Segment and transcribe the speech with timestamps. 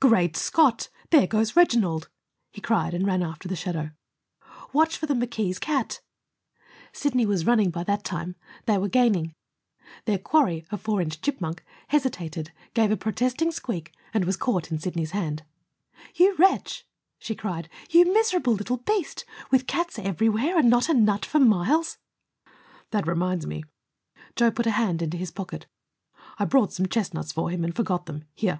[0.00, 0.88] "Great Scott!
[1.10, 2.08] There goes Reginald!"
[2.50, 3.92] he cried, and ran after the shadow.
[4.72, 6.00] "Watch for the McKees' cat!"
[6.92, 9.36] Sidney was running by that time; they were gaining.
[10.04, 14.80] Their quarry, a four inch chipmunk, hesitated, gave a protesting squeak, and was caught in
[14.80, 15.44] Sidney's hand.
[16.16, 16.84] "You wretch!"
[17.20, 17.68] she cried.
[17.88, 21.96] "You miserable little beast with cats everywhere, and not a nut for miles!"
[22.90, 23.62] "That reminds me,"
[24.34, 25.68] Joe put a hand into his pocket,
[26.40, 28.24] "I brought some chestnuts for him, and forgot them.
[28.34, 28.58] Here."